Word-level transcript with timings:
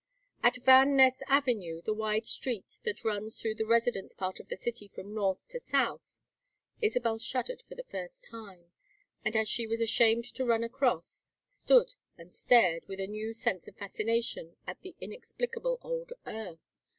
At 0.41 0.55
Van 0.63 0.95
Ness 0.95 1.21
Avenue, 1.27 1.79
the 1.83 1.93
wide 1.93 2.25
street 2.25 2.79
that 2.81 3.03
runs 3.05 3.39
through 3.39 3.53
the 3.53 3.67
residence 3.67 4.15
part 4.15 4.39
of 4.39 4.47
the 4.47 4.57
city 4.57 4.87
from 4.87 5.13
north 5.13 5.47
to 5.49 5.59
south, 5.59 6.19
Isabel 6.81 7.19
shuddered 7.19 7.61
for 7.69 7.75
the 7.75 7.83
first 7.83 8.23
time, 8.25 8.71
and, 9.23 9.35
as 9.35 9.47
she 9.47 9.67
was 9.67 9.79
ashamed 9.79 10.25
to 10.33 10.43
run 10.43 10.63
across, 10.63 11.25
stood 11.45 11.93
and 12.17 12.33
stared 12.33 12.87
with 12.87 12.99
a 12.99 13.05
new 13.05 13.31
sense 13.31 13.67
of 13.67 13.77
fascination 13.77 14.55
at 14.65 14.81
the 14.81 14.95
inexplicable 14.99 15.77
old 15.83 16.13
earth. 16.25 16.57